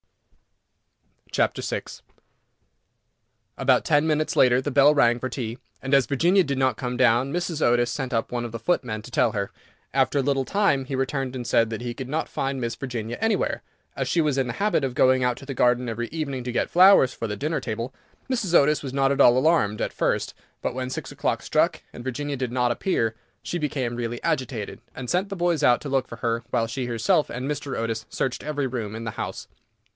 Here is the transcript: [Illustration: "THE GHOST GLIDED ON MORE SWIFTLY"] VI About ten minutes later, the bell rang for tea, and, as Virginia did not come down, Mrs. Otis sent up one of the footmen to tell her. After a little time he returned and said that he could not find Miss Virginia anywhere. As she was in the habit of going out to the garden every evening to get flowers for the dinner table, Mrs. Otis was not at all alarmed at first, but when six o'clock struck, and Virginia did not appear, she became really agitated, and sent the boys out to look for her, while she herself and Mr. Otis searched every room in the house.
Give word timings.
[Illustration: 1.37 1.51
"THE 1.55 1.61
GHOST 1.61 1.95
GLIDED 1.95 2.01
ON 2.01 2.17
MORE 2.17 3.55
SWIFTLY"] 3.55 3.55
VI 3.55 3.61
About 3.63 3.85
ten 3.85 4.07
minutes 4.07 4.35
later, 4.35 4.59
the 4.61 4.71
bell 4.71 4.95
rang 4.95 5.19
for 5.19 5.29
tea, 5.29 5.57
and, 5.81 5.93
as 5.93 6.05
Virginia 6.07 6.43
did 6.43 6.57
not 6.57 6.75
come 6.75 6.97
down, 6.97 7.31
Mrs. 7.31 7.61
Otis 7.61 7.89
sent 7.91 8.11
up 8.13 8.31
one 8.31 8.43
of 8.43 8.51
the 8.51 8.59
footmen 8.59 9.01
to 9.03 9.11
tell 9.11 9.31
her. 9.31 9.51
After 9.93 10.19
a 10.19 10.23
little 10.23 10.43
time 10.43 10.85
he 10.85 10.95
returned 10.95 11.35
and 11.35 11.45
said 11.45 11.69
that 11.69 11.79
he 11.81 11.93
could 11.93 12.09
not 12.09 12.27
find 12.27 12.59
Miss 12.59 12.75
Virginia 12.75 13.17
anywhere. 13.21 13.61
As 13.95 14.09
she 14.09 14.19
was 14.21 14.37
in 14.37 14.47
the 14.47 14.53
habit 14.53 14.83
of 14.83 14.95
going 14.95 15.23
out 15.23 15.37
to 15.37 15.45
the 15.45 15.53
garden 15.53 15.87
every 15.87 16.07
evening 16.09 16.43
to 16.45 16.51
get 16.51 16.71
flowers 16.71 17.13
for 17.13 17.27
the 17.27 17.37
dinner 17.37 17.61
table, 17.61 17.93
Mrs. 18.29 18.55
Otis 18.55 18.83
was 18.83 18.91
not 18.93 19.11
at 19.11 19.21
all 19.21 19.37
alarmed 19.37 19.79
at 19.81 19.93
first, 19.93 20.33
but 20.61 20.73
when 20.73 20.89
six 20.89 21.11
o'clock 21.11 21.43
struck, 21.43 21.81
and 21.93 22.03
Virginia 22.03 22.35
did 22.35 22.51
not 22.51 22.71
appear, 22.71 23.15
she 23.43 23.59
became 23.59 23.95
really 23.95 24.21
agitated, 24.23 24.81
and 24.95 25.09
sent 25.09 25.29
the 25.29 25.35
boys 25.37 25.63
out 25.63 25.79
to 25.79 25.89
look 25.89 26.07
for 26.07 26.17
her, 26.17 26.43
while 26.49 26.67
she 26.67 26.87
herself 26.87 27.29
and 27.29 27.47
Mr. 27.49 27.77
Otis 27.77 28.05
searched 28.09 28.43
every 28.43 28.65
room 28.67 28.95
in 28.95 29.05
the 29.05 29.11
house. 29.11 29.47